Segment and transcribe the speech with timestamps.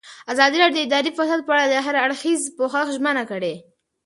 [0.31, 3.53] ازادي راډیو د اداري فساد په اړه د هر اړخیز پوښښ ژمنه کړې.